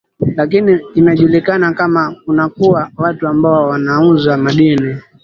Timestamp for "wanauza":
3.69-4.37